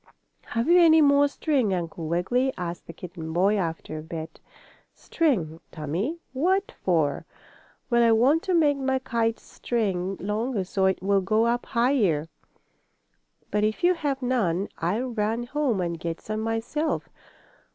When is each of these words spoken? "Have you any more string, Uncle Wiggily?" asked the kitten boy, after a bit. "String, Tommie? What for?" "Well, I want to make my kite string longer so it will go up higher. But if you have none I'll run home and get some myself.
"Have 0.47 0.67
you 0.67 0.79
any 0.79 0.99
more 0.99 1.27
string, 1.27 1.75
Uncle 1.75 2.07
Wiggily?" 2.07 2.51
asked 2.57 2.87
the 2.87 2.91
kitten 2.91 3.31
boy, 3.33 3.55
after 3.55 3.99
a 3.99 4.01
bit. 4.01 4.39
"String, 4.95 5.59
Tommie? 5.71 6.17
What 6.33 6.71
for?" 6.71 7.27
"Well, 7.91 8.01
I 8.01 8.11
want 8.11 8.41
to 8.45 8.55
make 8.55 8.79
my 8.79 8.97
kite 8.97 9.39
string 9.39 10.17
longer 10.19 10.63
so 10.63 10.85
it 10.87 11.03
will 11.03 11.21
go 11.21 11.45
up 11.45 11.67
higher. 11.67 12.27
But 13.51 13.63
if 13.63 13.83
you 13.83 13.93
have 13.93 14.23
none 14.23 14.69
I'll 14.79 15.09
run 15.11 15.43
home 15.43 15.79
and 15.81 15.99
get 15.99 16.19
some 16.19 16.39
myself. 16.39 17.07